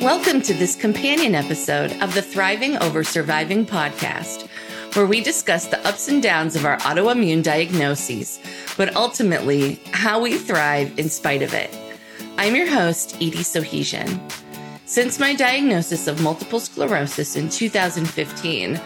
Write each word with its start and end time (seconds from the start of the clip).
Welcome 0.00 0.42
to 0.42 0.54
this 0.54 0.76
companion 0.76 1.34
episode 1.34 1.90
of 2.00 2.14
the 2.14 2.22
Thriving 2.22 2.76
Over 2.76 3.02
Surviving 3.02 3.66
podcast, 3.66 4.46
where 4.94 5.06
we 5.06 5.20
discuss 5.20 5.66
the 5.66 5.84
ups 5.84 6.06
and 6.06 6.22
downs 6.22 6.54
of 6.54 6.64
our 6.64 6.76
autoimmune 6.78 7.42
diagnoses, 7.42 8.38
but 8.76 8.94
ultimately 8.94 9.80
how 9.90 10.20
we 10.20 10.38
thrive 10.38 10.96
in 11.00 11.08
spite 11.08 11.42
of 11.42 11.52
it. 11.52 11.76
I'm 12.36 12.54
your 12.54 12.70
host, 12.70 13.16
Edie 13.16 13.38
Sohesian. 13.38 14.20
Since 14.86 15.18
my 15.18 15.34
diagnosis 15.34 16.06
of 16.06 16.22
multiple 16.22 16.60
sclerosis 16.60 17.34
in 17.34 17.48
2015, 17.48 18.80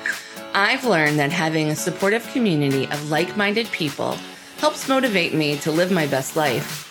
I've 0.54 0.86
learned 0.86 1.18
that 1.18 1.30
having 1.30 1.68
a 1.68 1.76
supportive 1.76 2.26
community 2.29 2.86
of 2.86 3.10
like 3.10 3.36
minded 3.36 3.70
people 3.70 4.16
helps 4.56 4.88
motivate 4.88 5.34
me 5.34 5.58
to 5.58 5.70
live 5.70 5.92
my 5.92 6.06
best 6.06 6.36
life. 6.36 6.88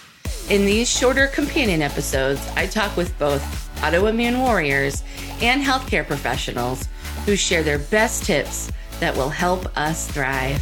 In 0.51 0.63
these 0.63 0.87
shorter 0.87 1.25
companion 1.25 1.81
episodes, 1.81 2.47
I 2.55 2.67
talk 2.67 2.95
with 2.95 3.17
both 3.17 3.70
autoimmune 3.81 4.39
warriors 4.39 5.03
and 5.41 5.61
healthcare 5.61 6.05
professionals 6.05 6.87
who 7.25 7.35
share 7.35 7.63
their 7.63 7.79
best 7.79 8.23
tips 8.23 8.71
that 8.99 9.15
will 9.15 9.29
help 9.29 9.65
us 9.77 10.07
thrive. 10.07 10.61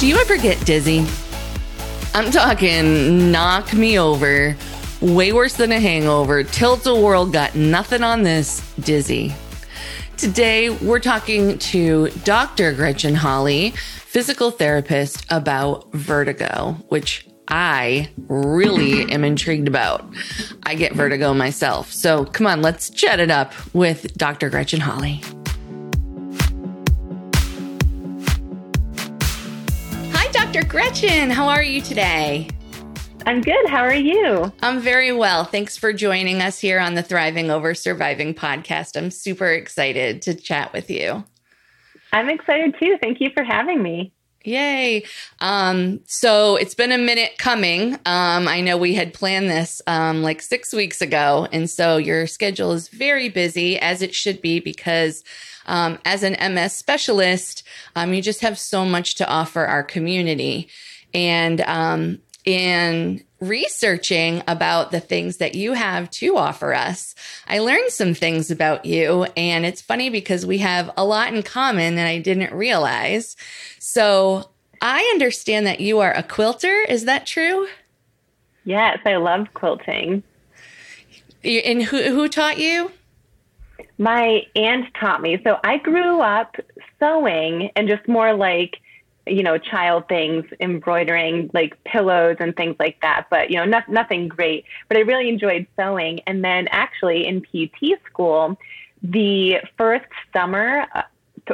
Do 0.00 0.06
you 0.06 0.16
ever 0.16 0.36
get 0.36 0.64
dizzy? 0.66 1.06
I'm 2.14 2.30
talking 2.30 3.32
knock 3.32 3.72
me 3.72 3.98
over, 3.98 4.56
way 5.00 5.32
worse 5.32 5.54
than 5.54 5.72
a 5.72 5.80
hangover, 5.80 6.44
tilt 6.44 6.86
a 6.86 6.94
world, 6.94 7.32
got 7.32 7.54
nothing 7.54 8.02
on 8.02 8.22
this, 8.22 8.60
dizzy. 8.80 9.34
Today, 10.16 10.70
we're 10.70 11.00
talking 11.00 11.58
to 11.58 12.08
Dr. 12.22 12.72
Gretchen 12.72 13.14
Hawley, 13.14 13.70
physical 13.70 14.50
therapist, 14.50 15.26
about 15.30 15.90
vertigo, 15.92 16.76
which 16.88 17.26
I 17.48 18.10
really 18.28 19.10
am 19.12 19.24
intrigued 19.24 19.68
about. 19.68 20.04
I 20.62 20.74
get 20.74 20.92
vertigo 20.92 21.34
myself. 21.34 21.92
So 21.92 22.24
come 22.24 22.46
on, 22.46 22.62
let's 22.62 22.90
chat 22.90 23.20
it 23.20 23.30
up 23.30 23.52
with 23.74 24.16
Dr. 24.16 24.50
Gretchen 24.50 24.80
Hawley. 24.80 25.20
Hi, 30.12 30.30
Dr. 30.32 30.64
Gretchen. 30.64 31.30
How 31.30 31.48
are 31.48 31.62
you 31.62 31.80
today? 31.80 32.48
I'm 33.26 33.40
good. 33.40 33.68
How 33.68 33.82
are 33.82 33.94
you? 33.94 34.52
I'm 34.62 34.80
very 34.80 35.12
well. 35.12 35.44
Thanks 35.44 35.78
for 35.78 35.94
joining 35.94 36.42
us 36.42 36.58
here 36.60 36.78
on 36.78 36.94
the 36.94 37.02
Thriving 37.02 37.50
Over 37.50 37.74
Surviving 37.74 38.34
podcast. 38.34 38.96
I'm 38.96 39.10
super 39.10 39.50
excited 39.50 40.20
to 40.22 40.34
chat 40.34 40.72
with 40.74 40.90
you. 40.90 41.24
I'm 42.12 42.28
excited 42.28 42.76
too. 42.78 42.98
Thank 43.00 43.20
you 43.20 43.30
for 43.30 43.42
having 43.42 43.82
me. 43.82 44.12
Yay. 44.44 45.02
Um, 45.40 46.00
so 46.06 46.56
it's 46.56 46.74
been 46.74 46.92
a 46.92 46.98
minute 46.98 47.38
coming. 47.38 47.94
Um, 48.04 48.46
I 48.46 48.60
know 48.60 48.76
we 48.76 48.94
had 48.94 49.14
planned 49.14 49.48
this 49.48 49.80
um, 49.86 50.22
like 50.22 50.42
six 50.42 50.72
weeks 50.72 51.00
ago. 51.00 51.48
And 51.50 51.68
so 51.68 51.96
your 51.96 52.26
schedule 52.26 52.72
is 52.72 52.88
very 52.88 53.30
busy, 53.30 53.78
as 53.78 54.02
it 54.02 54.14
should 54.14 54.42
be, 54.42 54.60
because 54.60 55.24
um, 55.64 55.98
as 56.04 56.22
an 56.22 56.36
MS 56.54 56.74
specialist, 56.74 57.62
um, 57.96 58.12
you 58.12 58.20
just 58.20 58.42
have 58.42 58.58
so 58.58 58.84
much 58.84 59.14
to 59.16 59.26
offer 59.26 59.64
our 59.64 59.82
community. 59.82 60.68
And 61.14 61.62
um, 61.62 62.18
in 62.44 63.24
researching 63.48 64.42
about 64.48 64.90
the 64.90 65.00
things 65.00 65.38
that 65.38 65.54
you 65.54 65.72
have 65.72 66.10
to 66.10 66.36
offer 66.36 66.74
us, 66.74 67.14
I 67.46 67.58
learned 67.58 67.90
some 67.90 68.14
things 68.14 68.50
about 68.50 68.84
you. 68.84 69.24
And 69.36 69.64
it's 69.64 69.80
funny 69.80 70.10
because 70.10 70.46
we 70.46 70.58
have 70.58 70.90
a 70.96 71.04
lot 71.04 71.32
in 71.32 71.42
common 71.42 71.94
that 71.96 72.06
I 72.06 72.18
didn't 72.18 72.52
realize. 72.52 73.36
So 73.78 74.50
I 74.80 75.00
understand 75.12 75.66
that 75.66 75.80
you 75.80 76.00
are 76.00 76.12
a 76.12 76.22
quilter. 76.22 76.82
Is 76.88 77.04
that 77.04 77.26
true? 77.26 77.66
Yes, 78.64 78.98
I 79.04 79.16
love 79.16 79.48
quilting. 79.54 80.22
And 81.44 81.82
who, 81.82 82.02
who 82.02 82.28
taught 82.28 82.58
you? 82.58 82.90
My 83.98 84.46
aunt 84.56 84.86
taught 84.98 85.22
me. 85.22 85.40
So 85.44 85.58
I 85.62 85.78
grew 85.78 86.20
up 86.20 86.56
sewing 86.98 87.70
and 87.76 87.88
just 87.88 88.08
more 88.08 88.34
like 88.34 88.78
you 89.26 89.42
know, 89.42 89.58
child 89.58 90.08
things, 90.08 90.44
embroidering 90.60 91.50
like 91.54 91.82
pillows 91.84 92.36
and 92.40 92.54
things 92.56 92.76
like 92.78 93.00
that. 93.00 93.26
But, 93.30 93.50
you 93.50 93.56
know, 93.56 93.64
not, 93.64 93.88
nothing 93.88 94.28
great. 94.28 94.64
But 94.88 94.98
I 94.98 95.00
really 95.00 95.28
enjoyed 95.28 95.66
sewing. 95.78 96.20
And 96.26 96.44
then 96.44 96.68
actually 96.70 97.26
in 97.26 97.40
PT 97.40 98.00
school, 98.06 98.58
the 99.02 99.60
first 99.76 100.06
summer 100.32 100.86
uh, 100.94 101.02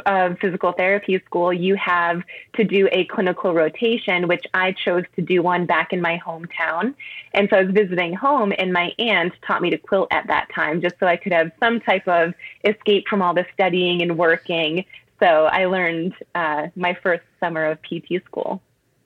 of 0.05 0.37
physical 0.39 0.71
therapy 0.71 1.21
school, 1.25 1.51
you 1.51 1.75
have 1.75 2.23
to 2.53 2.63
do 2.63 2.87
a 2.91 3.05
clinical 3.05 3.53
rotation, 3.53 4.27
which 4.27 4.45
I 4.53 4.71
chose 4.71 5.03
to 5.15 5.21
do 5.21 5.41
one 5.41 5.65
back 5.65 5.91
in 5.91 6.01
my 6.01 6.21
hometown. 6.25 6.93
And 7.33 7.49
so 7.49 7.57
I 7.57 7.63
was 7.63 7.73
visiting 7.73 8.13
home, 8.13 8.53
and 8.57 8.71
my 8.71 8.93
aunt 8.99 9.33
taught 9.45 9.61
me 9.61 9.69
to 9.69 9.77
quilt 9.77 10.07
at 10.11 10.27
that 10.27 10.47
time 10.53 10.81
just 10.81 10.95
so 10.99 11.07
I 11.07 11.17
could 11.17 11.33
have 11.33 11.51
some 11.59 11.81
type 11.81 12.07
of 12.07 12.33
escape 12.63 13.07
from 13.09 13.21
all 13.21 13.33
the 13.33 13.45
studying 13.53 14.01
and 14.01 14.17
working 14.17 14.85
so 15.21 15.45
I 15.45 15.65
learned 15.65 16.13
uh, 16.33 16.67
my 16.75 16.97
first 17.03 17.23
summer 17.39 17.65
of 17.65 17.79
PT 17.81 18.23
school. 18.25 18.61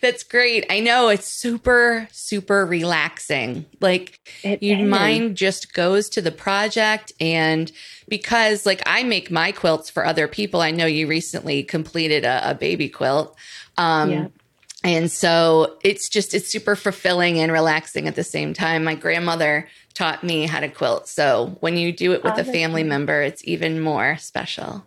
That's 0.00 0.22
great. 0.22 0.66
I 0.68 0.80
know 0.80 1.08
it's 1.08 1.26
super, 1.26 2.06
super 2.12 2.66
relaxing. 2.66 3.64
Like 3.80 4.20
it 4.42 4.62
your 4.62 4.78
is. 4.80 4.88
mind 4.88 5.36
just 5.36 5.72
goes 5.72 6.08
to 6.10 6.20
the 6.20 6.30
project. 6.30 7.12
And 7.18 7.72
because, 8.08 8.66
like, 8.66 8.82
I 8.86 9.02
make 9.04 9.30
my 9.30 9.52
quilts 9.52 9.88
for 9.88 10.04
other 10.04 10.28
people, 10.28 10.60
I 10.60 10.70
know 10.70 10.86
you 10.86 11.06
recently 11.06 11.62
completed 11.62 12.24
a, 12.24 12.50
a 12.50 12.54
baby 12.54 12.88
quilt. 12.88 13.36
Um, 13.78 14.10
yeah. 14.10 14.28
And 14.84 15.10
so 15.10 15.78
it's 15.82 16.08
just, 16.08 16.34
it's 16.34 16.48
super 16.48 16.76
fulfilling 16.76 17.40
and 17.40 17.50
relaxing 17.50 18.06
at 18.06 18.14
the 18.14 18.22
same 18.22 18.54
time. 18.54 18.84
My 18.84 18.94
grandmother 18.94 19.66
taught 19.94 20.22
me 20.22 20.46
how 20.46 20.60
to 20.60 20.68
quilt. 20.68 21.08
So 21.08 21.56
when 21.60 21.76
you 21.76 21.90
do 21.90 22.12
it 22.12 22.22
with 22.22 22.34
oh, 22.36 22.42
a 22.42 22.44
family 22.44 22.84
member, 22.84 23.22
it's 23.22 23.42
even 23.44 23.80
more 23.80 24.16
special. 24.18 24.84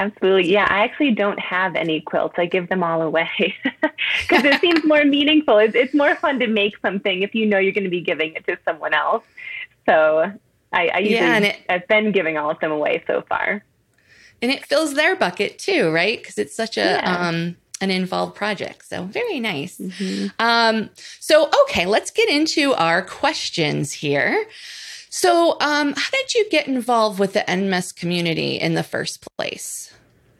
Absolutely. 0.00 0.50
Yeah, 0.50 0.66
I 0.70 0.82
actually 0.82 1.10
don't 1.10 1.38
have 1.38 1.76
any 1.76 2.00
quilts. 2.00 2.36
I 2.38 2.46
give 2.46 2.70
them 2.70 2.82
all 2.82 3.02
away 3.02 3.54
because 3.82 4.44
it 4.44 4.58
seems 4.58 4.82
more 4.82 5.04
meaningful. 5.04 5.58
It's, 5.58 5.74
it's, 5.74 5.92
more 5.92 6.16
fun 6.16 6.38
to 6.38 6.46
make 6.46 6.78
something 6.78 7.20
if 7.20 7.34
you 7.34 7.44
know 7.44 7.58
you're 7.58 7.74
going 7.74 7.84
to 7.84 7.90
be 7.90 8.00
giving 8.00 8.32
it 8.32 8.46
to 8.46 8.56
someone 8.64 8.94
else. 8.94 9.24
So 9.84 10.32
I, 10.72 10.88
I 10.88 10.98
usually, 11.00 11.16
yeah, 11.16 11.38
it, 11.38 11.58
I've 11.68 11.86
been 11.86 12.12
giving 12.12 12.38
all 12.38 12.50
of 12.50 12.58
them 12.60 12.72
away 12.72 13.04
so 13.06 13.22
far. 13.28 13.62
And 14.40 14.50
it 14.50 14.64
fills 14.64 14.94
their 14.94 15.16
bucket 15.16 15.58
too, 15.58 15.90
right? 15.90 16.18
Because 16.18 16.38
it's 16.38 16.56
such 16.56 16.78
a, 16.78 16.80
yeah. 16.80 17.28
um, 17.28 17.56
an 17.82 17.90
involved 17.90 18.34
project. 18.34 18.86
So 18.88 19.04
very 19.04 19.38
nice. 19.38 19.76
Mm-hmm. 19.76 20.28
Um, 20.38 20.88
so, 21.18 21.50
okay, 21.64 21.84
let's 21.84 22.10
get 22.10 22.30
into 22.30 22.72
our 22.72 23.02
questions 23.02 23.92
here. 23.92 24.46
So, 25.12 25.56
um, 25.60 25.92
how 25.96 26.10
did 26.12 26.34
you 26.34 26.48
get 26.50 26.68
involved 26.68 27.18
with 27.18 27.32
the 27.32 27.44
MS 27.48 27.90
community 27.90 28.54
in 28.54 28.74
the 28.74 28.84
first 28.84 29.26
place? 29.36 29.92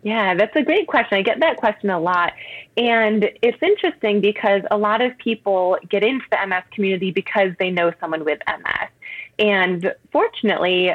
Yeah, 0.04 0.34
that's 0.34 0.54
a 0.54 0.62
great 0.62 0.86
question. 0.86 1.18
I 1.18 1.22
get 1.22 1.40
that 1.40 1.56
question 1.56 1.90
a 1.90 1.98
lot. 1.98 2.32
And 2.76 3.28
it's 3.42 3.60
interesting 3.60 4.20
because 4.20 4.62
a 4.70 4.78
lot 4.78 5.00
of 5.00 5.18
people 5.18 5.76
get 5.88 6.04
into 6.04 6.24
the 6.30 6.46
MS 6.46 6.62
community 6.70 7.10
because 7.10 7.50
they 7.58 7.70
know 7.70 7.92
someone 8.00 8.24
with 8.24 8.38
MS. 8.46 8.88
And 9.40 9.92
fortunately, 10.12 10.92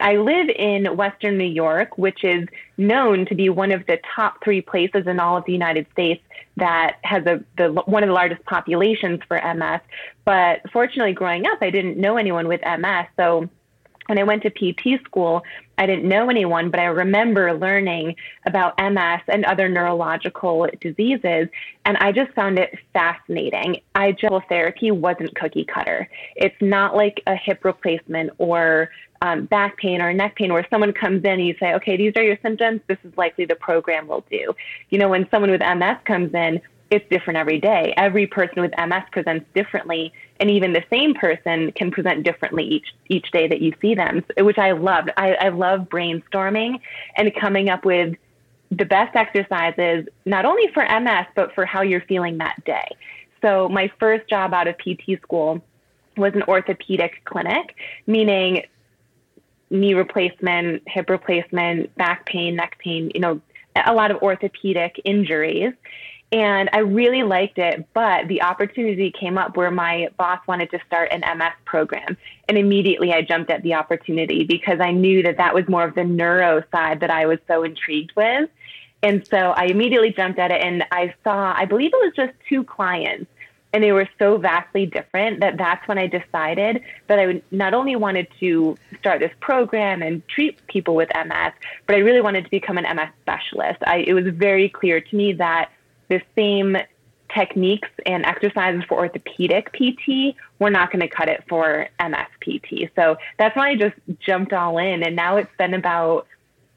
I 0.00 0.16
live 0.16 0.48
in 0.48 0.96
Western 0.96 1.38
New 1.38 1.44
York, 1.44 1.98
which 1.98 2.24
is 2.24 2.48
known 2.76 3.26
to 3.26 3.34
be 3.34 3.48
one 3.48 3.72
of 3.72 3.86
the 3.86 3.98
top 4.14 4.42
three 4.42 4.60
places 4.60 5.06
in 5.06 5.20
all 5.20 5.36
of 5.36 5.44
the 5.44 5.52
United 5.52 5.86
States 5.92 6.22
that 6.56 6.98
has 7.02 7.26
a 7.26 7.42
the 7.56 7.72
one 7.86 8.02
of 8.02 8.08
the 8.08 8.14
largest 8.14 8.44
populations 8.44 9.20
for 9.26 9.40
MS. 9.54 9.80
But 10.24 10.60
fortunately, 10.72 11.12
growing 11.12 11.46
up, 11.46 11.58
I 11.60 11.70
didn't 11.70 11.98
know 11.98 12.16
anyone 12.16 12.48
with 12.48 12.60
MS, 12.62 13.06
so 13.16 13.48
when 14.06 14.18
I 14.18 14.22
went 14.22 14.42
to 14.42 14.50
PT 14.50 15.02
school, 15.04 15.42
I 15.78 15.86
didn't 15.86 16.08
know 16.08 16.28
anyone, 16.28 16.70
but 16.70 16.80
I 16.80 16.84
remember 16.84 17.52
learning 17.54 18.16
about 18.46 18.78
MS 18.78 19.22
and 19.28 19.44
other 19.44 19.68
neurological 19.68 20.68
diseases, 20.80 21.48
and 21.84 21.96
I 21.96 22.12
just 22.12 22.32
found 22.32 22.58
it 22.58 22.78
fascinating. 22.92 23.80
I 23.94 24.12
just 24.12 24.46
therapy 24.48 24.90
wasn't 24.90 25.34
cookie 25.34 25.64
cutter. 25.64 26.08
It's 26.36 26.60
not 26.60 26.94
like 26.94 27.22
a 27.26 27.34
hip 27.34 27.64
replacement 27.64 28.30
or 28.38 28.90
um, 29.22 29.46
back 29.46 29.78
pain 29.78 30.02
or 30.02 30.12
neck 30.12 30.36
pain 30.36 30.52
where 30.52 30.66
someone 30.68 30.92
comes 30.92 31.24
in 31.24 31.32
and 31.32 31.46
you 31.46 31.56
say, 31.58 31.74
okay, 31.74 31.96
these 31.96 32.12
are 32.16 32.22
your 32.22 32.38
symptoms. 32.42 32.82
This 32.86 32.98
is 33.04 33.16
likely 33.16 33.46
the 33.46 33.54
program 33.54 34.06
will 34.06 34.24
do. 34.30 34.54
You 34.90 34.98
know, 34.98 35.08
when 35.08 35.26
someone 35.30 35.50
with 35.50 35.60
MS 35.60 35.96
comes 36.04 36.34
in, 36.34 36.60
it's 36.90 37.08
different 37.08 37.38
every 37.38 37.58
day. 37.58 37.94
Every 37.96 38.26
person 38.26 38.60
with 38.60 38.72
MS 38.76 39.04
presents 39.10 39.46
differently, 39.54 40.12
and 40.40 40.50
even 40.50 40.72
the 40.72 40.84
same 40.90 41.14
person 41.14 41.72
can 41.72 41.90
present 41.90 42.24
differently 42.24 42.64
each 42.64 42.94
each 43.08 43.30
day 43.30 43.46
that 43.46 43.60
you 43.60 43.72
see 43.80 43.94
them, 43.94 44.24
which 44.38 44.58
I 44.58 44.72
loved. 44.72 45.10
I, 45.16 45.34
I 45.34 45.48
love 45.50 45.82
brainstorming 45.82 46.80
and 47.16 47.34
coming 47.34 47.68
up 47.68 47.84
with 47.84 48.16
the 48.70 48.84
best 48.84 49.14
exercises, 49.14 50.06
not 50.24 50.44
only 50.44 50.68
for 50.72 50.82
MS 50.82 51.26
but 51.34 51.54
for 51.54 51.64
how 51.64 51.82
you're 51.82 52.02
feeling 52.02 52.38
that 52.38 52.64
day. 52.64 52.88
So 53.42 53.68
my 53.68 53.90
first 54.00 54.28
job 54.28 54.54
out 54.54 54.66
of 54.66 54.76
PT 54.78 55.20
school 55.22 55.62
was 56.16 56.34
an 56.34 56.42
orthopedic 56.44 57.24
clinic, 57.24 57.76
meaning 58.06 58.64
knee 59.70 59.94
replacement, 59.94 60.82
hip 60.86 61.10
replacement, 61.10 61.94
back 61.96 62.26
pain, 62.26 62.56
neck 62.56 62.78
pain, 62.78 63.10
you 63.14 63.20
know, 63.20 63.40
a 63.86 63.92
lot 63.92 64.10
of 64.10 64.22
orthopedic 64.22 65.00
injuries. 65.04 65.72
And 66.34 66.68
I 66.72 66.78
really 66.80 67.22
liked 67.22 67.58
it, 67.58 67.86
but 67.94 68.26
the 68.26 68.42
opportunity 68.42 69.12
came 69.12 69.38
up 69.38 69.56
where 69.56 69.70
my 69.70 70.08
boss 70.18 70.40
wanted 70.48 70.68
to 70.72 70.80
start 70.84 71.12
an 71.12 71.20
MS 71.38 71.52
program. 71.64 72.16
And 72.48 72.58
immediately 72.58 73.12
I 73.12 73.22
jumped 73.22 73.52
at 73.52 73.62
the 73.62 73.74
opportunity 73.74 74.42
because 74.42 74.80
I 74.80 74.90
knew 74.90 75.22
that 75.22 75.36
that 75.36 75.54
was 75.54 75.68
more 75.68 75.84
of 75.84 75.94
the 75.94 76.02
neuro 76.02 76.64
side 76.72 76.98
that 77.00 77.10
I 77.10 77.26
was 77.26 77.38
so 77.46 77.62
intrigued 77.62 78.16
with. 78.16 78.50
And 79.00 79.24
so 79.28 79.36
I 79.36 79.66
immediately 79.66 80.10
jumped 80.10 80.40
at 80.40 80.50
it 80.50 80.60
and 80.60 80.84
I 80.90 81.14
saw, 81.22 81.54
I 81.56 81.66
believe 81.66 81.92
it 81.94 82.04
was 82.04 82.14
just 82.16 82.32
two 82.48 82.64
clients 82.64 83.30
and 83.72 83.84
they 83.84 83.92
were 83.92 84.08
so 84.18 84.36
vastly 84.36 84.86
different 84.86 85.38
that 85.38 85.56
that's 85.56 85.86
when 85.86 85.98
I 85.98 86.08
decided 86.08 86.82
that 87.06 87.20
I 87.20 87.26
would 87.26 87.42
not 87.52 87.74
only 87.74 87.94
wanted 87.94 88.26
to 88.40 88.76
start 88.98 89.20
this 89.20 89.32
program 89.38 90.02
and 90.02 90.26
treat 90.26 90.66
people 90.66 90.96
with 90.96 91.10
MS, 91.14 91.52
but 91.86 91.94
I 91.94 91.98
really 91.98 92.20
wanted 92.20 92.42
to 92.42 92.50
become 92.50 92.76
an 92.76 92.96
MS 92.96 93.10
specialist. 93.22 93.78
I, 93.86 93.98
it 93.98 94.14
was 94.14 94.26
very 94.34 94.68
clear 94.68 95.00
to 95.00 95.16
me 95.16 95.32
that 95.34 95.70
the 96.08 96.20
same 96.34 96.76
techniques 97.34 97.88
and 98.06 98.24
exercises 98.24 98.82
for 98.88 98.98
orthopedic 98.98 99.72
PT 99.72 100.36
we're 100.58 100.70
not 100.70 100.90
going 100.90 101.00
to 101.00 101.08
cut 101.08 101.28
it 101.28 101.44
for 101.48 101.88
MS 102.00 102.26
PT. 102.40 102.90
So 102.96 103.16
that's 103.38 103.56
why 103.56 103.70
I 103.70 103.76
just 103.76 103.96
jumped 104.18 104.52
all 104.52 104.78
in. 104.78 105.02
And 105.02 105.14
now 105.14 105.36
it's 105.36 105.54
been 105.58 105.74
about 105.74 106.26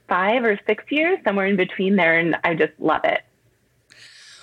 five 0.10 0.44
or 0.44 0.60
six 0.66 0.84
years, 0.90 1.20
somewhere 1.24 1.46
in 1.46 1.56
between 1.56 1.96
there, 1.96 2.18
and 2.18 2.36
I 2.44 2.56
just 2.56 2.74
love 2.80 3.02
it. 3.04 3.22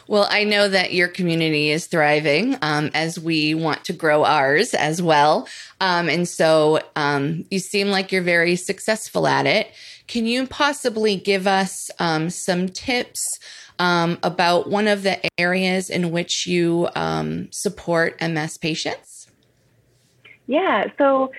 Well, 0.07 0.27
I 0.31 0.45
know 0.45 0.69
that 0.69 0.93
your 0.93 1.09
community 1.09 1.71
is 1.71 1.87
thriving 1.87 2.57
um, 2.61 2.91
as 2.93 3.19
we 3.19 3.55
want 3.55 3.85
to 3.85 3.95
grow 3.95 4.25
ours 4.25 4.75
as 4.75 5.01
well. 5.01 5.49
Um, 5.81 6.11
and 6.11 6.29
so 6.29 6.81
um, 6.95 7.47
you 7.51 7.59
seem 7.59 7.89
like 7.89 8.13
you're 8.13 8.23
very 8.23 8.57
successful 8.57 9.27
at 9.27 9.47
it. 9.47 9.73
Can 10.07 10.27
you 10.27 10.47
possibly 10.47 11.17
give 11.17 11.47
us 11.47 11.91
um, 11.99 12.29
some 12.29 12.69
tips 12.69 13.39
um, 13.79 14.19
about 14.23 14.69
one 14.69 14.89
of 14.89 15.03
the 15.03 15.19
areas 15.39 15.91
in 15.91 16.11
which 16.11 16.47
you 16.47 16.89
um, 16.95 17.49
support 17.51 18.21
MS 18.21 18.59
patients? 18.59 19.29
Yeah. 20.47 20.87
So, 20.99 21.33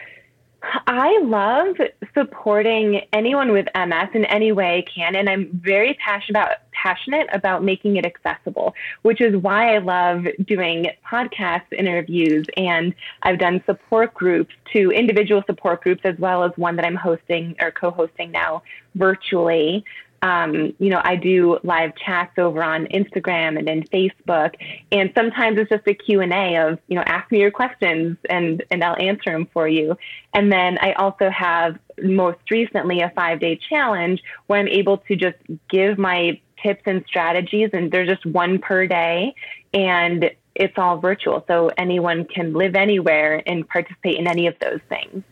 I 0.87 1.19
love 1.23 1.75
supporting 2.13 3.01
anyone 3.13 3.51
with 3.51 3.67
MS 3.75 4.09
in 4.13 4.25
any 4.25 4.51
way 4.51 4.79
I 4.79 4.81
can, 4.89 5.15
and 5.15 5.29
I'm 5.29 5.49
very 5.53 5.93
passionate 5.95 6.31
about 6.31 6.57
passionate 6.71 7.27
about 7.33 7.63
making 7.63 7.95
it 7.95 8.05
accessible, 8.05 8.75
which 9.01 9.21
is 9.21 9.35
why 9.37 9.75
I 9.75 9.79
love 9.79 10.25
doing 10.45 10.87
podcast 11.09 11.63
interviews 11.71 12.45
and 12.57 12.93
I've 13.23 13.39
done 13.39 13.63
support 13.65 14.13
groups 14.13 14.53
to 14.73 14.91
individual 14.91 15.41
support 15.47 15.81
groups 15.81 16.01
as 16.03 16.17
well 16.19 16.43
as 16.43 16.51
one 16.57 16.75
that 16.75 16.85
I'm 16.85 16.95
hosting 16.95 17.55
or 17.59 17.71
co-hosting 17.71 18.31
now 18.31 18.61
virtually 18.95 19.83
um, 20.25 20.73
you 20.79 20.89
know, 20.89 21.01
I 21.03 21.17
do 21.17 21.59
live 21.61 21.91
chats 22.03 22.31
over 22.39 22.63
on 22.63 22.87
Instagram 22.87 23.59
and 23.59 23.67
then 23.67 23.83
Facebook, 23.83 24.55
and 24.91 25.11
sometimes 25.15 25.59
it's 25.59 25.69
just 25.69 25.87
a 25.87 25.93
Q&A 25.93 26.57
of, 26.57 26.79
you 26.87 26.95
know, 26.95 27.03
ask 27.05 27.31
me 27.31 27.39
your 27.39 27.51
questions 27.51 28.17
and, 28.27 28.63
and 28.71 28.83
I'll 28.83 28.99
answer 28.99 29.31
them 29.31 29.47
for 29.53 29.67
you. 29.67 29.95
And 30.33 30.51
then 30.51 30.79
I 30.81 30.93
also 30.93 31.29
have 31.29 31.77
most 32.01 32.39
recently 32.49 33.01
a 33.01 33.11
five 33.11 33.39
day 33.39 33.59
challenge 33.69 34.23
where 34.47 34.59
I'm 34.59 34.67
able 34.67 34.97
to 34.97 35.15
just 35.15 35.37
give 35.69 35.99
my 35.99 36.41
tips 36.63 36.81
and 36.87 37.05
strategies, 37.05 37.69
and 37.73 37.91
there's 37.91 38.09
just 38.09 38.25
one 38.25 38.57
per 38.57 38.87
day, 38.87 39.35
and 39.75 40.31
it's 40.55 40.73
all 40.75 40.97
virtual. 40.97 41.45
So 41.47 41.69
anyone 41.77 42.25
can 42.25 42.53
live 42.53 42.73
anywhere 42.73 43.43
and 43.45 43.67
participate 43.67 44.17
in 44.17 44.25
any 44.25 44.47
of 44.47 44.55
those 44.59 44.79
things. 44.89 45.23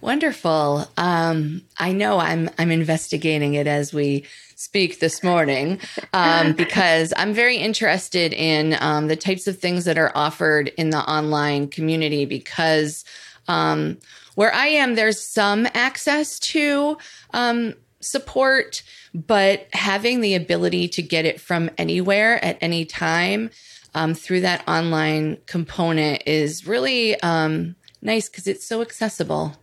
Wonderful. 0.00 0.86
Um, 0.96 1.62
I 1.78 1.92
know 1.92 2.18
I'm 2.18 2.48
I'm 2.58 2.70
investigating 2.70 3.54
it 3.54 3.66
as 3.66 3.92
we 3.92 4.24
speak 4.56 4.98
this 4.98 5.22
morning 5.22 5.78
um, 6.14 6.52
because 6.56 7.12
I'm 7.16 7.34
very 7.34 7.56
interested 7.56 8.32
in 8.32 8.76
um, 8.80 9.08
the 9.08 9.16
types 9.16 9.46
of 9.46 9.58
things 9.58 9.84
that 9.84 9.98
are 9.98 10.12
offered 10.14 10.68
in 10.78 10.88
the 10.88 10.98
online 10.98 11.68
community 11.68 12.24
because 12.24 13.04
um, 13.46 13.98
where 14.36 14.54
I 14.54 14.68
am, 14.68 14.94
there's 14.94 15.20
some 15.20 15.68
access 15.74 16.38
to 16.38 16.96
um, 17.34 17.74
support, 18.00 18.82
but 19.12 19.68
having 19.74 20.22
the 20.22 20.34
ability 20.34 20.88
to 20.88 21.02
get 21.02 21.26
it 21.26 21.42
from 21.42 21.68
anywhere 21.76 22.42
at 22.42 22.56
any 22.62 22.86
time 22.86 23.50
um, 23.94 24.14
through 24.14 24.40
that 24.42 24.66
online 24.66 25.36
component 25.44 26.22
is 26.24 26.66
really 26.66 27.20
um, 27.20 27.76
nice 28.00 28.30
because 28.30 28.46
it's 28.46 28.66
so 28.66 28.80
accessible 28.80 29.56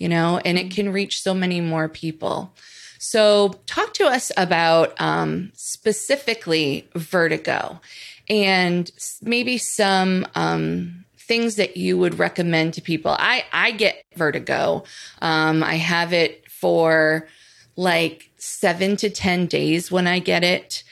you 0.00 0.08
know, 0.08 0.40
and 0.44 0.58
it 0.58 0.72
can 0.72 0.92
reach 0.92 1.22
so 1.22 1.32
many 1.32 1.60
more 1.60 1.88
people. 1.88 2.52
So, 2.98 3.60
talk 3.66 3.94
to 3.94 4.06
us 4.06 4.32
about 4.36 5.00
um, 5.00 5.52
specifically 5.54 6.88
vertigo 6.94 7.80
and 8.28 8.90
maybe 9.22 9.56
some 9.58 10.26
um, 10.34 11.04
things 11.16 11.56
that 11.56 11.76
you 11.76 11.96
would 11.96 12.18
recommend 12.18 12.74
to 12.74 12.82
people. 12.82 13.14
I, 13.18 13.44
I 13.52 13.70
get 13.70 14.04
vertigo. 14.16 14.84
Um, 15.22 15.62
I 15.62 15.74
have 15.76 16.12
it 16.12 16.50
for 16.50 17.28
like 17.76 18.30
seven 18.36 18.96
to 18.96 19.10
10 19.10 19.46
days 19.46 19.90
when 19.90 20.06
I 20.06 20.18
get 20.18 20.44
it. 20.44 20.82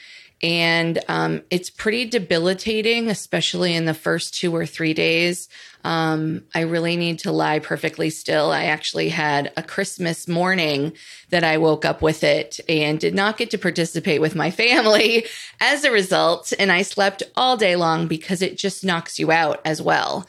And 0.41 0.99
um, 1.07 1.41
it's 1.49 1.69
pretty 1.69 2.05
debilitating, 2.05 3.09
especially 3.09 3.75
in 3.75 3.85
the 3.85 3.93
first 3.93 4.33
two 4.33 4.55
or 4.55 4.65
three 4.65 4.93
days. 4.93 5.49
Um, 5.83 6.43
I 6.53 6.61
really 6.61 6.95
need 6.95 7.19
to 7.19 7.31
lie 7.31 7.59
perfectly 7.59 8.09
still. 8.09 8.51
I 8.51 8.65
actually 8.65 9.09
had 9.09 9.51
a 9.57 9.63
Christmas 9.63 10.27
morning 10.27 10.93
that 11.29 11.43
I 11.43 11.57
woke 11.57 11.85
up 11.85 12.01
with 12.01 12.23
it 12.23 12.59
and 12.69 12.99
did 12.99 13.15
not 13.15 13.37
get 13.37 13.51
to 13.51 13.57
participate 13.57 14.21
with 14.21 14.35
my 14.35 14.51
family 14.51 15.25
as 15.59 15.83
a 15.83 15.91
result. 15.91 16.53
And 16.57 16.71
I 16.71 16.83
slept 16.83 17.23
all 17.35 17.57
day 17.57 17.75
long 17.75 18.07
because 18.07 18.41
it 18.41 18.57
just 18.57 18.83
knocks 18.83 19.19
you 19.19 19.31
out 19.31 19.61
as 19.65 19.81
well. 19.81 20.25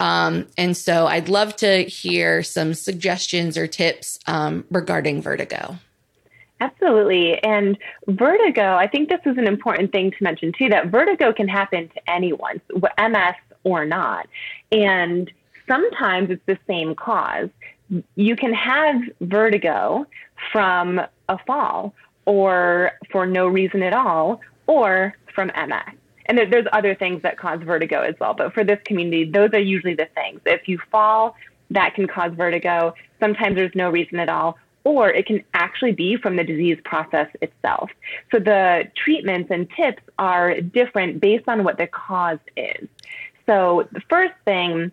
Um, 0.00 0.48
and 0.58 0.76
so 0.76 1.06
I'd 1.06 1.28
love 1.28 1.54
to 1.56 1.84
hear 1.84 2.42
some 2.42 2.74
suggestions 2.74 3.56
or 3.56 3.68
tips 3.68 4.18
um, 4.26 4.64
regarding 4.70 5.22
vertigo. 5.22 5.78
Absolutely. 6.62 7.42
And 7.42 7.76
vertigo, 8.06 8.76
I 8.76 8.86
think 8.86 9.08
this 9.08 9.18
is 9.26 9.36
an 9.36 9.48
important 9.48 9.90
thing 9.90 10.12
to 10.12 10.16
mention 10.20 10.52
too 10.56 10.68
that 10.68 10.86
vertigo 10.86 11.32
can 11.32 11.48
happen 11.48 11.88
to 11.88 12.10
anyone, 12.10 12.60
MS 12.72 13.34
or 13.64 13.84
not. 13.84 14.28
And 14.70 15.28
sometimes 15.66 16.30
it's 16.30 16.46
the 16.46 16.56
same 16.68 16.94
cause. 16.94 17.48
You 18.14 18.36
can 18.36 18.52
have 18.54 18.94
vertigo 19.22 20.06
from 20.52 21.00
a 21.28 21.38
fall 21.46 21.94
or 22.26 22.92
for 23.10 23.26
no 23.26 23.48
reason 23.48 23.82
at 23.82 23.92
all 23.92 24.40
or 24.68 25.14
from 25.34 25.48
MS. 25.48 25.96
And 26.26 26.38
there's 26.38 26.66
other 26.72 26.94
things 26.94 27.22
that 27.22 27.38
cause 27.38 27.60
vertigo 27.64 28.02
as 28.02 28.14
well. 28.20 28.34
But 28.34 28.54
for 28.54 28.62
this 28.62 28.78
community, 28.84 29.24
those 29.24 29.50
are 29.52 29.58
usually 29.58 29.94
the 29.94 30.06
things. 30.14 30.40
If 30.46 30.68
you 30.68 30.78
fall, 30.92 31.34
that 31.70 31.96
can 31.96 32.06
cause 32.06 32.30
vertigo. 32.36 32.94
Sometimes 33.18 33.56
there's 33.56 33.74
no 33.74 33.90
reason 33.90 34.20
at 34.20 34.28
all, 34.28 34.56
or 34.84 35.10
it 35.10 35.26
can 35.26 35.42
actually 35.54 35.92
be 35.92 36.16
from 36.16 36.36
the 36.36 36.44
disease 36.44 36.78
process 36.84 37.28
itself. 37.40 37.90
So 38.32 38.38
the 38.38 38.90
treatments 38.96 39.50
and 39.50 39.68
tips 39.70 40.02
are 40.18 40.60
different 40.60 41.20
based 41.20 41.48
on 41.48 41.64
what 41.64 41.78
the 41.78 41.86
cause 41.86 42.38
is. 42.56 42.88
So 43.46 43.88
the 43.92 44.00
first 44.08 44.34
thing, 44.44 44.90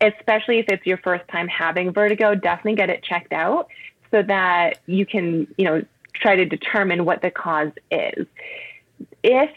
especially 0.00 0.58
if 0.58 0.66
it's 0.68 0.86
your 0.86 0.98
first 0.98 1.26
time 1.28 1.48
having 1.48 1.92
vertigo, 1.92 2.34
definitely 2.34 2.76
get 2.76 2.90
it 2.90 3.02
checked 3.02 3.32
out 3.32 3.68
so 4.10 4.22
that 4.22 4.78
you 4.86 5.04
can, 5.04 5.46
you 5.56 5.64
know, 5.64 5.84
try 6.14 6.36
to 6.36 6.44
determine 6.44 7.04
what 7.04 7.22
the 7.22 7.30
cause 7.30 7.72
is. 7.90 8.26
If 9.22 9.50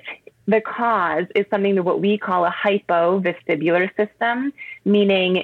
the 0.47 0.61
cause 0.61 1.25
is 1.35 1.45
something 1.49 1.75
that 1.75 1.83
what 1.83 2.01
we 2.01 2.17
call 2.17 2.45
a 2.45 2.51
hypovestibular 2.51 3.95
system, 3.95 4.53
meaning 4.85 5.43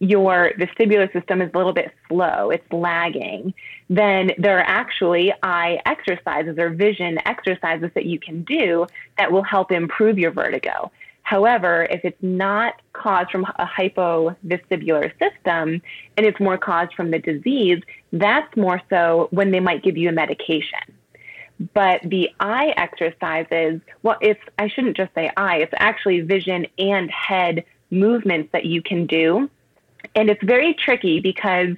your 0.00 0.52
vestibular 0.58 1.12
system 1.12 1.42
is 1.42 1.50
a 1.52 1.56
little 1.56 1.74
bit 1.74 1.92
slow, 2.08 2.50
it's 2.50 2.72
lagging, 2.72 3.52
then 3.90 4.32
there 4.38 4.58
are 4.58 4.66
actually 4.66 5.32
eye 5.42 5.78
exercises 5.84 6.58
or 6.58 6.70
vision 6.70 7.18
exercises 7.26 7.90
that 7.94 8.06
you 8.06 8.18
can 8.18 8.42
do 8.42 8.86
that 9.18 9.30
will 9.30 9.42
help 9.42 9.70
improve 9.70 10.18
your 10.18 10.30
vertigo. 10.30 10.90
However, 11.22 11.86
if 11.90 12.00
it's 12.04 12.20
not 12.22 12.80
caused 12.94 13.30
from 13.30 13.44
a 13.44 13.66
hypovestibular 13.66 15.12
system 15.18 15.82
and 16.16 16.26
it's 16.26 16.40
more 16.40 16.56
caused 16.56 16.94
from 16.94 17.10
the 17.10 17.18
disease, 17.18 17.80
that's 18.10 18.56
more 18.56 18.80
so 18.88 19.28
when 19.30 19.50
they 19.50 19.60
might 19.60 19.82
give 19.82 19.98
you 19.98 20.08
a 20.08 20.12
medication. 20.12 20.80
But 21.74 22.00
the 22.04 22.30
eye 22.40 22.72
exercises, 22.78 23.82
well, 24.02 24.16
it's, 24.22 24.40
I 24.58 24.68
shouldn't 24.68 24.96
just 24.96 25.14
say 25.14 25.30
eye, 25.36 25.58
it's 25.58 25.74
actually 25.76 26.22
vision 26.22 26.66
and 26.78 27.10
head 27.10 27.64
movements 27.90 28.48
that 28.52 28.64
you 28.64 28.80
can 28.80 29.06
do 29.06 29.50
and 30.14 30.30
it's 30.30 30.42
very 30.42 30.74
tricky 30.74 31.20
because, 31.20 31.76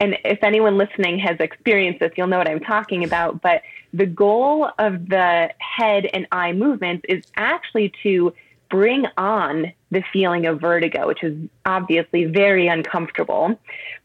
and 0.00 0.18
if 0.24 0.42
anyone 0.42 0.76
listening 0.76 1.18
has 1.18 1.36
experienced 1.40 2.00
this, 2.00 2.12
you'll 2.16 2.26
know 2.26 2.38
what 2.38 2.48
I'm 2.48 2.60
talking 2.60 3.04
about. 3.04 3.40
But 3.40 3.62
the 3.92 4.06
goal 4.06 4.70
of 4.78 5.08
the 5.08 5.50
head 5.58 6.06
and 6.12 6.26
eye 6.32 6.52
movements 6.52 7.04
is 7.08 7.24
actually 7.36 7.92
to 8.02 8.34
bring 8.70 9.06
on 9.16 9.72
the 9.90 10.02
feeling 10.12 10.46
of 10.46 10.60
vertigo, 10.60 11.06
which 11.06 11.22
is 11.22 11.36
obviously 11.64 12.24
very 12.24 12.66
uncomfortable. 12.66 13.58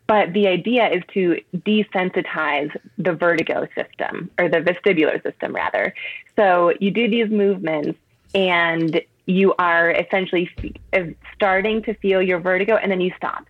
But 0.05 0.33
the 0.33 0.47
idea 0.47 0.89
is 0.89 1.03
to 1.13 1.39
desensitize 1.55 2.75
the 2.97 3.13
vertigo 3.13 3.67
system 3.75 4.29
or 4.39 4.49
the 4.49 4.57
vestibular 4.57 5.21
system, 5.23 5.55
rather. 5.55 5.93
So 6.35 6.73
you 6.79 6.91
do 6.91 7.09
these 7.09 7.29
movements 7.29 7.99
and 8.35 9.01
you 9.29 9.53
are 9.59 9.91
essentially 9.91 10.49
uh, 10.91 11.01
starting 11.35 11.83
to 11.83 11.93
feel 11.95 12.19
your 12.19 12.39
vertigo 12.39 12.77
and 12.77 12.91
then 12.91 12.99
you 12.99 13.11
stop. 13.15 13.45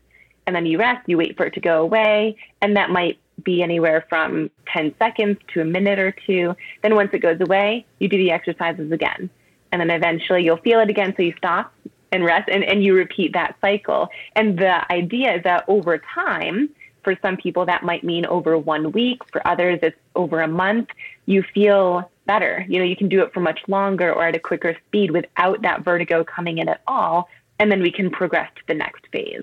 And 0.45 0.53
then 0.53 0.65
you 0.65 0.77
rest, 0.77 1.07
you 1.07 1.17
wait 1.17 1.37
for 1.37 1.45
it 1.45 1.53
to 1.53 1.61
go 1.61 1.81
away. 1.81 2.35
And 2.61 2.75
that 2.75 2.89
might 2.89 3.17
be 3.43 3.63
anywhere 3.63 4.05
from 4.09 4.51
10 4.73 4.93
seconds 4.99 5.37
to 5.53 5.61
a 5.61 5.65
minute 5.65 5.97
or 5.97 6.11
two. 6.11 6.53
Then 6.81 6.95
once 6.95 7.11
it 7.13 7.19
goes 7.19 7.39
away, 7.39 7.85
you 7.99 8.09
do 8.09 8.17
the 8.17 8.31
exercises 8.31 8.91
again. 8.91 9.29
And 9.71 9.79
then 9.79 9.89
eventually 9.89 10.43
you'll 10.43 10.57
feel 10.57 10.81
it 10.81 10.89
again. 10.89 11.13
So 11.15 11.23
you 11.23 11.33
stop 11.37 11.73
and 12.11 12.25
rest 12.25 12.49
and, 12.51 12.63
and 12.63 12.83
you 12.83 12.93
repeat 12.93 13.31
that 13.33 13.55
cycle. 13.61 14.09
And 14.35 14.59
the 14.59 14.91
idea 14.91 15.35
is 15.35 15.43
that 15.43 15.63
over 15.69 16.01
time, 16.13 16.69
for 17.05 17.15
some 17.21 17.37
people, 17.37 17.65
that 17.67 17.83
might 17.83 18.03
mean 18.03 18.25
over 18.25 18.57
one 18.57 18.91
week. 18.91 19.21
For 19.31 19.47
others, 19.47 19.79
it's 19.81 19.97
over 20.15 20.41
a 20.41 20.47
month. 20.47 20.89
You 21.25 21.41
feel 21.53 22.11
better. 22.29 22.63
You 22.69 22.77
know, 22.77 22.85
you 22.85 22.95
can 22.95 23.09
do 23.09 23.23
it 23.23 23.33
for 23.33 23.39
much 23.39 23.59
longer 23.67 24.13
or 24.13 24.27
at 24.27 24.35
a 24.35 24.39
quicker 24.39 24.77
speed 24.85 25.09
without 25.09 25.63
that 25.63 25.83
vertigo 25.83 26.23
coming 26.23 26.59
in 26.59 26.69
at 26.69 26.81
all. 26.85 27.27
And 27.57 27.71
then 27.71 27.81
we 27.81 27.91
can 27.91 28.11
progress 28.11 28.51
to 28.55 28.61
the 28.67 28.75
next 28.75 29.07
phase. 29.11 29.41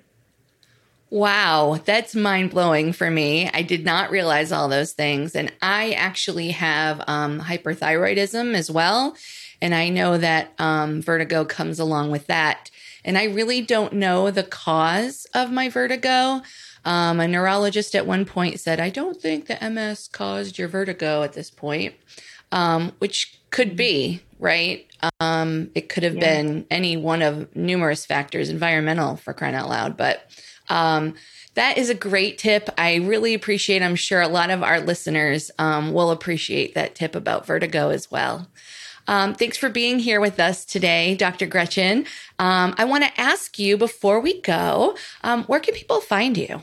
Wow, 1.10 1.80
that's 1.84 2.14
mind 2.14 2.50
blowing 2.50 2.92
for 2.92 3.10
me. 3.10 3.50
I 3.52 3.62
did 3.62 3.84
not 3.84 4.12
realize 4.12 4.52
all 4.52 4.68
those 4.68 4.92
things. 4.92 5.34
And 5.34 5.52
I 5.60 5.92
actually 5.94 6.50
have 6.52 7.02
um, 7.08 7.40
hyperthyroidism 7.40 8.54
as 8.54 8.70
well. 8.70 9.16
And 9.60 9.74
I 9.74 9.88
know 9.88 10.16
that 10.18 10.52
um, 10.60 11.02
vertigo 11.02 11.44
comes 11.44 11.80
along 11.80 12.12
with 12.12 12.28
that. 12.28 12.70
And 13.04 13.18
I 13.18 13.24
really 13.24 13.62
don't 13.62 13.94
know 13.94 14.30
the 14.30 14.44
cause 14.44 15.26
of 15.34 15.50
my 15.50 15.68
vertigo. 15.68 16.42
Um, 16.84 17.18
a 17.18 17.26
neurologist 17.26 17.96
at 17.96 18.06
one 18.06 18.24
point 18.24 18.60
said, 18.60 18.78
I 18.78 18.90
don't 18.90 19.20
think 19.20 19.46
the 19.46 19.58
MS 19.70 20.08
caused 20.12 20.56
your 20.56 20.68
vertigo 20.68 21.24
at 21.24 21.32
this 21.32 21.50
point, 21.50 21.96
um, 22.52 22.92
which 22.98 23.38
could 23.50 23.76
be, 23.76 24.22
right? 24.38 24.86
Um, 25.20 25.70
it 25.74 25.88
could 25.88 26.02
have 26.02 26.14
yeah. 26.14 26.20
been 26.20 26.66
any 26.70 26.96
one 26.96 27.22
of 27.22 27.54
numerous 27.54 28.06
factors, 28.06 28.48
environmental 28.48 29.16
for 29.16 29.32
crying 29.32 29.54
out 29.54 29.68
loud. 29.68 29.96
But 29.96 30.30
um, 30.68 31.14
that 31.54 31.78
is 31.78 31.90
a 31.90 31.94
great 31.94 32.38
tip. 32.38 32.68
I 32.76 32.96
really 32.96 33.34
appreciate. 33.34 33.82
I'm 33.82 33.96
sure 33.96 34.20
a 34.20 34.28
lot 34.28 34.50
of 34.50 34.62
our 34.62 34.80
listeners 34.80 35.50
um, 35.58 35.92
will 35.92 36.10
appreciate 36.10 36.74
that 36.74 36.94
tip 36.94 37.14
about 37.14 37.46
vertigo 37.46 37.90
as 37.90 38.10
well. 38.10 38.48
Um, 39.08 39.34
thanks 39.34 39.56
for 39.56 39.68
being 39.68 39.98
here 39.98 40.20
with 40.20 40.40
us 40.40 40.64
today, 40.64 41.14
Dr. 41.14 41.46
Gretchen. 41.46 42.06
Um, 42.38 42.74
I 42.76 42.84
want 42.84 43.04
to 43.04 43.20
ask 43.20 43.58
you 43.58 43.76
before 43.76 44.20
we 44.20 44.40
go, 44.40 44.96
um, 45.22 45.44
where 45.44 45.60
can 45.60 45.74
people 45.74 46.00
find 46.00 46.36
you? 46.36 46.60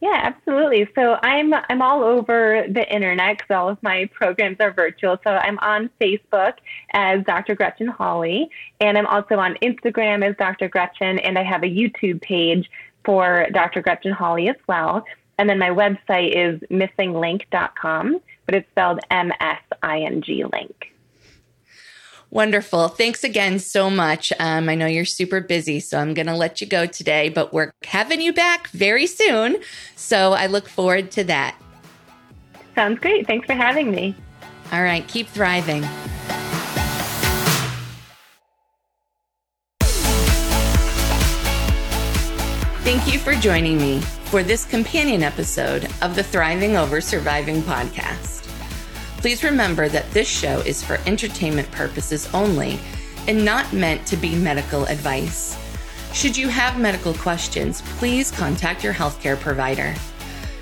Yeah, 0.00 0.20
absolutely. 0.22 0.88
So 0.94 1.18
I'm 1.22 1.52
I'm 1.52 1.82
all 1.82 2.04
over 2.04 2.64
the 2.68 2.88
internet 2.92 3.38
because 3.38 3.50
all 3.50 3.68
of 3.68 3.82
my 3.82 4.08
programs 4.14 4.58
are 4.60 4.70
virtual. 4.70 5.18
So 5.24 5.30
I'm 5.30 5.58
on 5.58 5.90
Facebook 6.00 6.54
as 6.92 7.24
Dr. 7.24 7.56
Gretchen 7.56 7.88
Hawley, 7.88 8.48
and 8.80 8.96
I'm 8.96 9.06
also 9.06 9.36
on 9.36 9.56
Instagram 9.56 10.28
as 10.28 10.36
Dr. 10.36 10.68
Gretchen, 10.68 11.18
and 11.18 11.36
I 11.36 11.42
have 11.42 11.64
a 11.64 11.66
YouTube 11.66 12.22
page 12.22 12.70
for 13.04 13.46
Dr. 13.52 13.82
Gretchen 13.82 14.12
Hawley 14.12 14.48
as 14.48 14.56
well. 14.68 15.04
And 15.38 15.48
then 15.48 15.58
my 15.58 15.70
website 15.70 16.30
is 16.32 16.60
missinglink.com, 16.70 18.20
but 18.46 18.54
it's 18.54 18.68
spelled 18.70 19.00
M 19.10 19.32
S 19.40 19.60
I 19.82 20.00
N 20.02 20.22
G 20.22 20.44
link. 20.44 20.92
Wonderful. 22.30 22.88
Thanks 22.88 23.24
again 23.24 23.58
so 23.58 23.88
much. 23.88 24.32
Um, 24.38 24.68
I 24.68 24.74
know 24.74 24.86
you're 24.86 25.06
super 25.06 25.40
busy, 25.40 25.80
so 25.80 25.98
I'm 25.98 26.12
going 26.12 26.26
to 26.26 26.36
let 26.36 26.60
you 26.60 26.66
go 26.66 26.84
today, 26.84 27.30
but 27.30 27.54
we're 27.54 27.70
having 27.84 28.20
you 28.20 28.32
back 28.32 28.68
very 28.68 29.06
soon. 29.06 29.56
So 29.96 30.34
I 30.34 30.46
look 30.46 30.68
forward 30.68 31.10
to 31.12 31.24
that. 31.24 31.56
Sounds 32.74 32.98
great. 33.00 33.26
Thanks 33.26 33.46
for 33.46 33.54
having 33.54 33.90
me. 33.90 34.14
All 34.72 34.82
right. 34.82 35.06
Keep 35.08 35.28
thriving. 35.28 35.82
Thank 42.82 43.12
you 43.12 43.18
for 43.18 43.34
joining 43.34 43.78
me 43.78 44.00
for 44.26 44.42
this 44.42 44.64
companion 44.64 45.22
episode 45.22 45.88
of 46.02 46.14
the 46.14 46.22
Thriving 46.22 46.76
Over 46.76 47.00
Surviving 47.00 47.62
podcast. 47.62 48.37
Please 49.18 49.44
remember 49.44 49.88
that 49.88 50.10
this 50.12 50.28
show 50.28 50.60
is 50.60 50.82
for 50.82 50.98
entertainment 51.06 51.70
purposes 51.72 52.28
only 52.32 52.78
and 53.26 53.44
not 53.44 53.72
meant 53.72 54.06
to 54.06 54.16
be 54.16 54.34
medical 54.34 54.84
advice. 54.86 55.56
Should 56.14 56.36
you 56.36 56.48
have 56.48 56.80
medical 56.80 57.12
questions, 57.14 57.82
please 57.98 58.30
contact 58.30 58.82
your 58.82 58.94
healthcare 58.94 59.38
provider. 59.38 59.94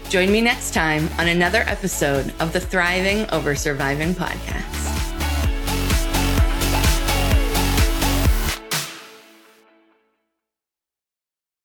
Join 0.08 0.32
me 0.32 0.40
next 0.40 0.72
time 0.74 1.08
on 1.18 1.28
another 1.28 1.64
episode 1.66 2.32
of 2.40 2.52
the 2.52 2.60
Thriving 2.60 3.28
Over 3.30 3.54
Surviving 3.54 4.14
podcast. 4.14 4.75